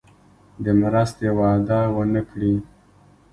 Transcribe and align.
د 0.63 0.65
مرستې 0.81 1.27
وعده 1.37 1.79
ونه 1.95 2.21
کړي. 2.29 2.55